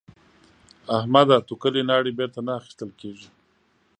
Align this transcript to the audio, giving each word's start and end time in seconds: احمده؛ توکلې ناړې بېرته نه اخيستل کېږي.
احمده؛ 0.97 1.37
توکلې 1.47 1.81
ناړې 1.89 2.11
بېرته 2.19 2.39
نه 2.47 2.51
اخيستل 2.59 2.89
کېږي. 2.99 3.27